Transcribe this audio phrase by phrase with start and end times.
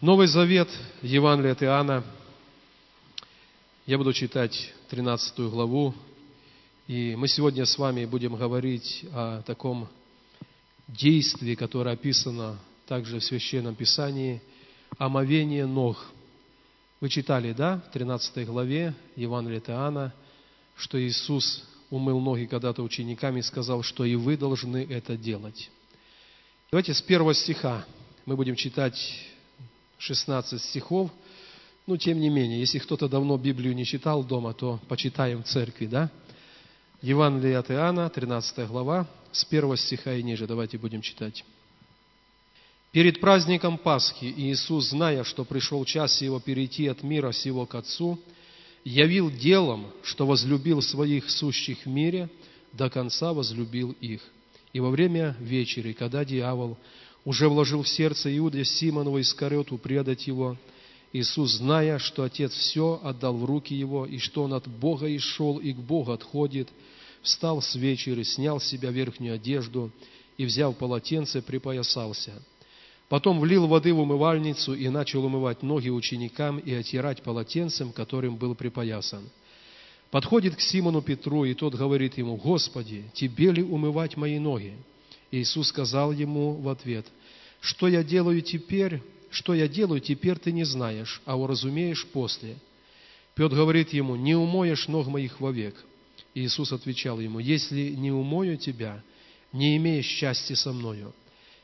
[0.00, 0.68] Новый Завет,
[1.02, 2.04] Евангелие от Иоанна.
[3.84, 5.92] Я буду читать 13 главу.
[6.86, 9.88] И мы сегодня с вами будем говорить о таком
[10.86, 14.40] действии, которое описано также в Священном Писании,
[14.98, 15.96] омовение ног.
[17.00, 20.14] Вы читали, да, в 13 главе Евангелия от Иоанна,
[20.76, 25.72] что Иисус умыл ноги когда-то учениками и сказал, что и вы должны это делать.
[26.70, 27.84] Давайте с первого стиха
[28.26, 28.96] мы будем читать
[29.98, 31.10] 16 стихов.
[31.86, 35.86] Ну, тем не менее, если кто-то давно Библию не читал дома, то почитаем в церкви,
[35.86, 36.10] да?
[37.00, 40.46] Евангелие от Иоанна, 13 глава, с первого стиха и ниже.
[40.46, 41.44] Давайте будем читать.
[42.90, 48.18] Перед праздником Пасхи Иисус, зная, что пришел час Его перейти от мира сего к Отцу,
[48.84, 52.30] явил делом, что возлюбил своих сущих в мире,
[52.72, 54.22] до конца возлюбил их.
[54.72, 56.78] И во время вечери, когда дьявол
[57.28, 60.56] уже вложил в сердце Иуда Симонова Искариоту предать его,
[61.12, 65.18] Иисус, зная, что Отец все отдал в руки Его, и что Он от Бога и
[65.18, 66.70] шел, и к Богу отходит,
[67.20, 69.90] встал с вечери, снял с себя верхнюю одежду
[70.38, 72.32] и, взяв полотенце, припоясался.
[73.10, 78.54] Потом влил воды в умывальницу и начал умывать ноги ученикам и отирать полотенцем, которым был
[78.54, 79.28] припоясан–
[80.10, 84.72] Подходит к Симону Петру, и тот говорит ему, «Господи, тебе ли умывать мои ноги?»
[85.30, 87.06] Иисус сказал ему в ответ,
[87.60, 92.56] «Что я делаю теперь, что я делаю, теперь ты не знаешь, а уразумеешь после».
[93.34, 95.74] Петр говорит ему, «Не умоешь ног моих вовек».
[96.34, 99.02] Иисус отвечал ему, «Если не умою тебя,
[99.52, 101.14] не имеешь счастья со мною».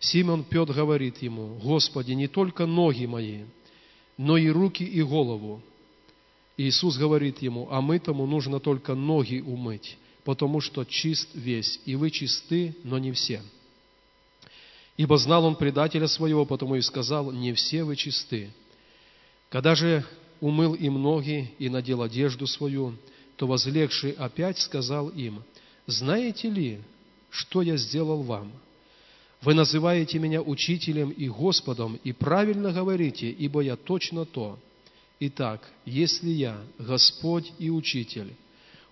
[0.00, 3.42] Симон Петр говорит ему, «Господи, не только ноги мои,
[4.16, 5.62] но и руки и голову».
[6.56, 12.10] Иисус говорит ему, а мытому нужно только ноги умыть, потому что чист весь, и вы
[12.10, 13.42] чисты, но не все.
[15.00, 18.50] Ибо знал он предателя своего, потому и сказал, не все вы чисты.
[19.48, 20.04] Когда же
[20.42, 22.92] умыл им ноги и надел одежду свою,
[23.36, 25.42] то возлегший опять сказал им,
[25.86, 26.80] «Знаете ли,
[27.30, 28.52] что я сделал вам?
[29.40, 34.58] Вы называете меня учителем и Господом, и правильно говорите, ибо я точно то.
[35.18, 38.34] Итак, если я, Господь и Учитель,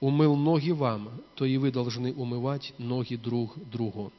[0.00, 4.12] умыл ноги вам, то и вы должны умывать ноги друг другу.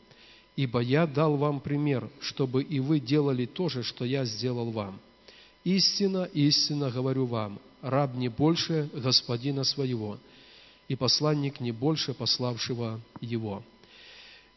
[0.56, 5.00] Ибо я дал вам пример, чтобы и вы делали то же, что я сделал вам.
[5.64, 10.20] Истина, истинно говорю вам, раб не больше господина своего,
[10.88, 13.64] и посланник не больше пославшего его.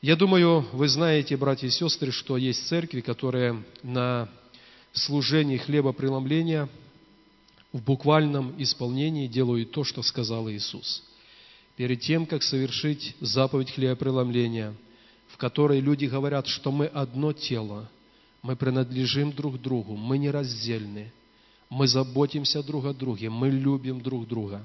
[0.02, 4.28] Я думаю, вы знаете, братья и сестры, что есть церкви, которые на
[4.92, 6.68] служении хлебопреломления–
[7.76, 11.02] в буквальном исполнении делают то, что сказал Иисус.
[11.76, 14.74] Перед тем, как совершить заповедь хлебопреломления,
[15.28, 17.88] в которой люди говорят, что мы одно тело,
[18.42, 21.12] мы принадлежим друг другу, мы нераздельны,
[21.69, 24.64] мы заботимся друг о друге, мы любим друг друга.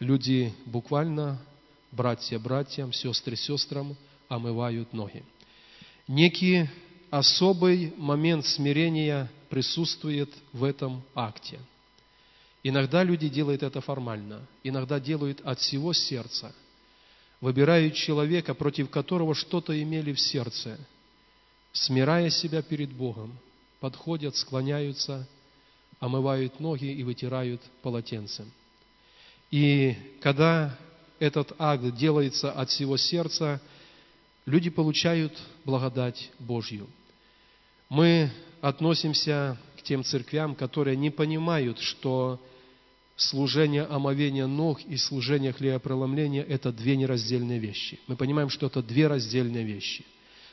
[0.00, 1.40] Люди буквально,
[1.92, 3.96] братья братьям, сестры сестрам,
[4.28, 5.22] омывают ноги.
[6.08, 6.68] Некий
[7.10, 11.60] особый момент смирения присутствует в этом акте–
[12.66, 16.52] Иногда люди делают это формально, иногда делают от всего сердца.
[17.44, 20.78] Выбирают человека, против которого что-то имели в сердце,
[21.72, 23.38] смирая себя перед Богом,
[23.80, 25.28] подходят, склоняются,
[26.00, 28.50] омывают ноги и вытирают полотенцем.
[29.50, 30.74] И когда
[31.18, 33.60] этот акт делается от всего сердца,
[34.46, 36.88] люди получают благодать Божью.
[37.90, 38.30] Мы
[38.62, 42.40] относимся к тем церквям, которые не понимают, что
[43.16, 47.98] служение омовения ног и служение хлебопроломления– это две нераздельные вещи.
[48.06, 50.04] Мы понимаем, что это две раздельные вещи.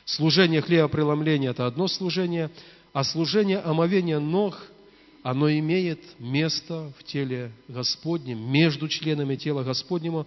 [0.04, 2.50] Служение хлебопреломления– это одно служение,
[2.92, 4.60] а служение омовения ног,
[5.22, 10.26] оно имеет место в теле Господнем, между членами тела Господнего,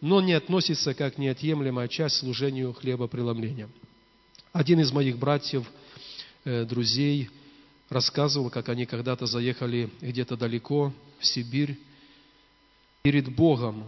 [0.00, 3.68] но не относится как неотъемлемая часть служению хлебопреломления.
[4.52, 5.66] Один из моих братьев,
[6.44, 7.30] э, друзей,
[7.88, 11.78] рассказывал, как они когда-то заехали где-то далеко, в Сибирь,
[13.02, 13.84] перед Богом.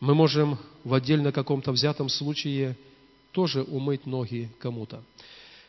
[0.00, 2.76] Мы можем в отдельно каком-то взятом случае
[3.32, 5.02] тоже умыть ноги кому-то.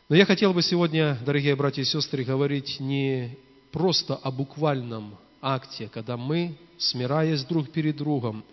[0.08, 3.38] Но я хотел бы сегодня, дорогие братья и сестры, говорить не
[3.72, 8.44] просто о буквальном акте, когда мы, смираясь друг перед другом,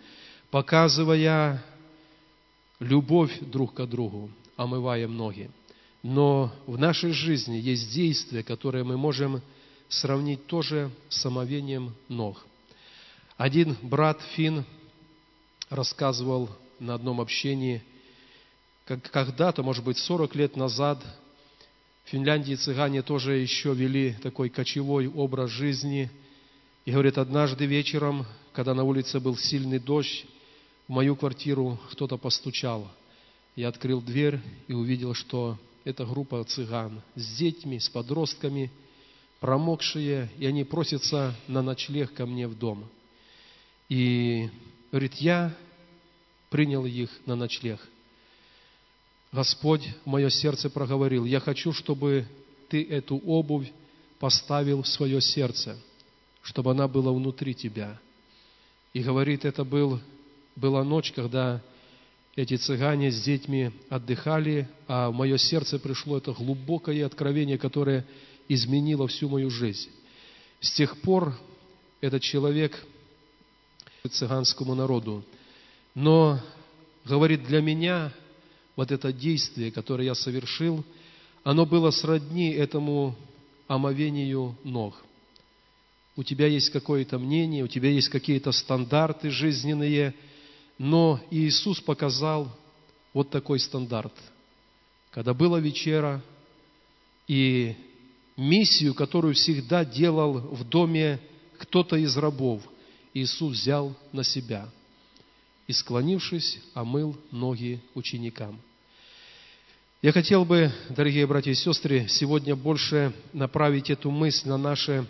[0.51, 1.63] показывая
[2.79, 5.49] любовь друг к другу, омываем ноги.
[6.03, 9.41] Но в нашей жизни есть действия, которые мы можем
[9.89, 12.45] сравнить тоже с омовением ног.
[13.37, 14.65] Один брат Фин
[15.69, 16.49] рассказывал
[16.79, 17.83] на одном общении,
[18.85, 21.03] как когда-то, может быть, 40 лет назад,
[22.07, 26.09] В Финляндии цыгане тоже еще вели такой кочевой образ жизни.
[26.85, 30.25] И говорит, однажды вечером, когда на улице был сильный дождь,
[30.87, 32.89] в мою квартиру кто-то постучал.
[33.57, 34.39] Я открыл дверь
[34.69, 38.69] и увидел, что это группа цыган с детьми, с подростками,
[39.39, 42.89] промокшие, и они просятся на ночлег ко мне в дом.
[43.87, 44.49] И
[44.91, 45.55] говорит, я
[46.49, 47.79] принял их на ночлег.
[49.31, 52.27] Господь в мое сердце проговорил, я хочу, чтобы
[52.67, 53.71] ты эту обувь
[54.19, 55.77] поставил в свое сердце,
[56.41, 57.97] чтобы она была внутри тебя.
[58.91, 60.01] И говорит, это был,
[60.57, 61.61] была ночь, когда
[62.37, 68.05] эти цыгане с детьми отдыхали, а в мое сердце пришло это глубокое откровение, которое
[68.47, 69.89] изменило всю мою жизнь.
[70.61, 71.35] С тех пор
[71.99, 72.79] этот человек
[74.07, 75.25] цыганскому народу.
[75.95, 76.39] Но,
[77.05, 78.13] говорит, для меня
[78.75, 80.85] вот это действие, которое я совершил,
[81.43, 83.15] оно было сродни этому
[83.67, 85.03] омовению ног.
[86.15, 90.13] У тебя есть какое-то мнение, у тебя есть какие-то стандарты жизненные,
[90.77, 92.51] но Иисус показал
[93.13, 94.13] вот такой стандарт.
[95.11, 96.21] Когда была вечера,
[97.27, 97.75] и
[98.37, 101.19] миссию, которую всегда делал в доме
[101.57, 102.61] кто-то из рабов,
[103.13, 104.69] Иисус взял на себя
[105.65, 108.61] и, склонившись, омыл ноги ученикам.
[110.01, 115.05] Я хотел бы, дорогие братья и сестры, сегодня больше направить эту мысль на наши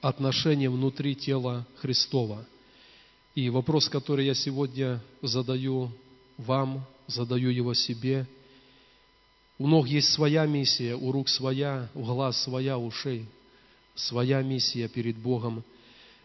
[0.00, 2.44] отношения внутри тела Христова.
[3.34, 5.90] И вопрос, который я сегодня задаю
[6.36, 8.26] вам, задаю его себе.
[9.58, 13.26] У ног есть своя миссия, у рук своя, у глаз своя, у ушей
[13.94, 15.64] своя миссия перед Богом.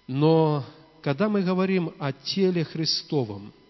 [0.08, 0.66] Но
[1.02, 3.54] когда мы говорим о теле Христовом–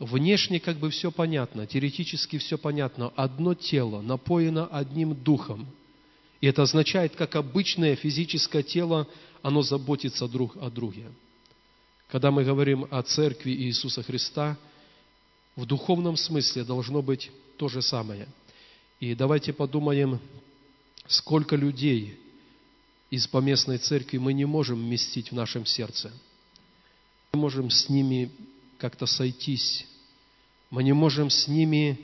[0.00, 3.12] Внешне как бы все понятно, теоретически все понятно.
[3.16, 5.66] Одно тело напоено одним духом.
[6.40, 9.06] И это означает, как обычное физическое тело,
[9.42, 11.04] оно заботится друг о друге.
[12.10, 14.58] Когда мы говорим о церкви Иисуса Христа,
[15.54, 18.26] в духовном смысле должно быть то же самое.
[18.98, 20.18] И давайте подумаем,
[21.06, 22.18] сколько людей
[23.10, 26.10] из поместной церкви мы не можем вместить в нашем сердце.
[27.32, 28.30] Мы можем с ними
[28.78, 29.86] как-то сойтись.
[30.70, 32.00] Мы не можем с ними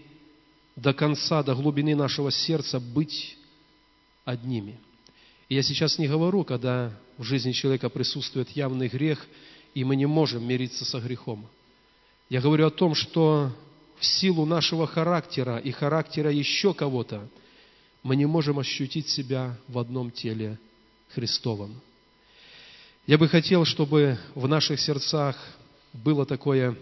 [0.77, 3.37] до конца, до глубины нашего сердца быть
[4.25, 4.79] одними.
[5.49, 9.27] И я сейчас не говорю, когда в жизни человека присутствует явный грех,
[9.77, 11.47] и мы не можем мириться со грехом.
[12.31, 13.53] Я говорю о том, что
[13.99, 17.29] в силу нашего характера и характера еще кого-то
[18.03, 20.59] мы не можем ощутить себя в одном теле
[21.11, 21.79] Христовом.
[23.07, 25.37] Я бы хотел, чтобы в наших сердцах
[25.93, 26.75] было такое,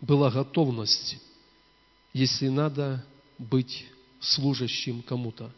[0.00, 1.18] была готовность,
[2.14, 3.04] если надо
[3.36, 3.84] быть
[4.20, 5.50] служащим кому-то.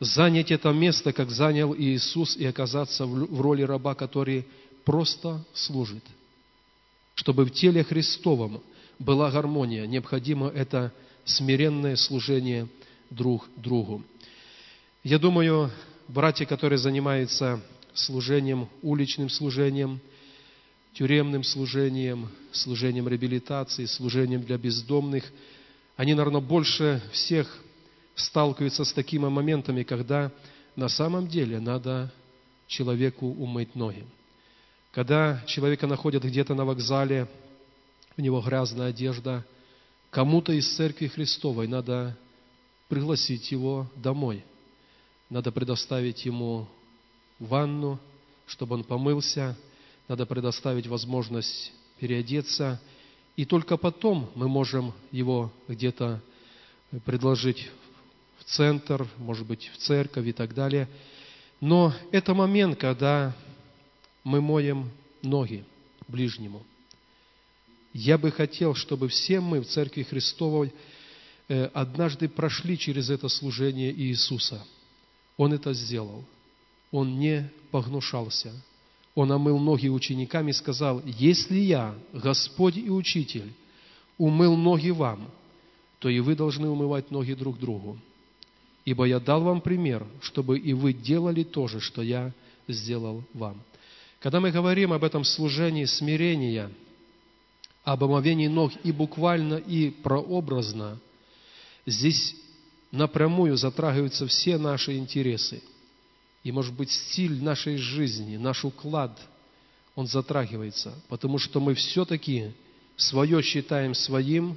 [0.00, 4.46] Занять это место, как занял Иисус, и оказаться в роли раба, который
[4.84, 6.04] просто служит.
[7.14, 8.62] Чтобы в теле Христовом
[8.98, 10.92] была гармония, необходимо это
[11.24, 12.68] смиренное служение
[13.10, 14.02] друг другу.
[15.04, 15.70] Я думаю,
[16.08, 17.60] братья, которые занимаются
[17.94, 20.00] служением, уличным служением–
[20.94, 25.24] тюремным служением, служением реабилитации, служением для бездомных.
[25.96, 27.62] Они, наверное, больше всех
[28.14, 30.30] сталкиваются с такими моментами, когда
[30.76, 32.12] на самом деле надо
[32.66, 34.04] человеку умыть ноги.
[34.92, 37.26] Когда человека находят где-то на вокзале,
[38.16, 39.44] у него грязная одежда,
[40.10, 42.16] кому-то из Церкви Христовой надо
[42.88, 44.44] пригласить его домой.
[45.30, 46.68] Надо предоставить ему
[47.38, 47.98] ванну,
[48.46, 49.56] чтобы он помылся–
[50.08, 52.80] надо предоставить возможность переодеться,
[53.36, 56.20] и только потом мы можем его где-то
[57.04, 57.70] предложить
[58.38, 60.88] в центр, может быть, в церковь и так далее.
[61.60, 63.34] Но это момент, когда
[64.24, 64.90] мы моем
[65.22, 65.64] ноги
[66.08, 66.62] ближнему.
[67.92, 70.72] Я бы хотел, чтобы все мы в Церкви Христовой
[71.48, 74.64] э, однажды прошли через это служение Иисуса.
[75.36, 76.24] Он это сделал.
[76.90, 78.52] Он не погнушался.
[79.14, 83.52] Он омыл ноги ученикам и сказал, «Если я, Господь и Учитель,
[84.16, 85.30] умыл ноги вам,
[85.98, 87.98] то и вы должны умывать ноги друг другу.
[88.84, 92.32] Ибо я дал вам пример, чтобы и вы делали то же, что я
[92.68, 93.62] сделал вам».
[94.22, 96.70] Когда мы говорим об этом служении смирения,
[97.84, 100.98] об омовении ног и буквально, и прообразно,
[101.86, 102.36] здесь
[102.92, 105.62] напрямую затрагиваются все наши интересы–
[106.44, 109.16] и, может быть, стиль нашей жизни, наш уклад,
[109.94, 112.52] он затрагивается, потому что мы все-таки
[112.96, 114.56] свое считаем своим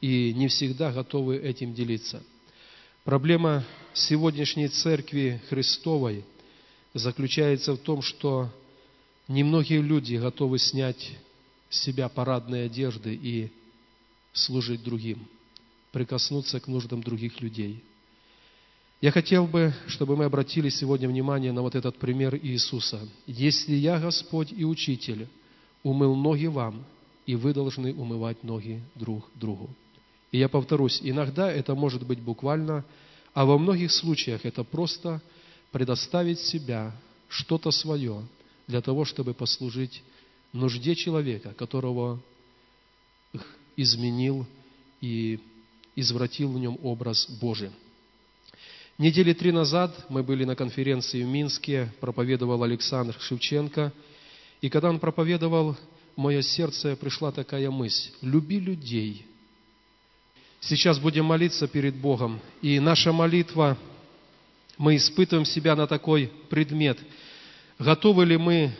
[0.00, 2.22] и не всегда готовы этим делиться.
[3.04, 6.24] Проблема сегодняшней церкви Христовой
[6.94, 8.50] заключается в том, что
[9.28, 11.16] немногие люди готовы снять
[11.68, 13.50] с себя парадные одежды и
[14.32, 15.26] служить другим,
[15.92, 17.82] прикоснуться к нуждам других людей.
[19.00, 23.00] Я хотел бы, чтобы мы обратили сегодня внимание на вот этот пример Иисуса.
[23.26, 25.28] «Если я, Господь и Учитель,
[25.82, 26.84] умыл ноги вам,
[27.26, 29.68] и вы должны умывать ноги друг другу».
[30.32, 32.84] И я повторюсь, иногда это может быть буквально,
[33.34, 35.20] а во многих случаях это просто
[35.72, 36.92] предоставить себя,
[37.28, 38.22] что-то свое,
[38.66, 40.02] для того, чтобы послужить
[40.52, 42.20] нужде человека, которого
[43.76, 44.46] изменил
[45.00, 45.40] и
[45.94, 47.70] извратил в нем образ Божий.
[48.98, 53.92] Недели три назад мы были на конференции в Минске, проповедовал Александр Шевченко,
[54.62, 55.76] и когда он проповедовал,
[56.16, 59.26] в мое сердце пришла такая мысль– люби людей.
[60.60, 63.76] Сейчас будем молиться перед Богом, и наша молитва,
[64.78, 66.98] мы испытываем себя на такой предмет.
[67.78, 68.72] Готовы ли мы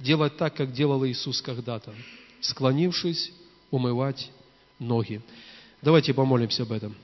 [0.00, 1.94] делать так, как делал Иисус когда-то,
[2.40, 3.32] склонившись,
[3.70, 4.30] умывать
[4.78, 5.22] ноги?
[5.82, 6.96] Давайте помолимся об этом.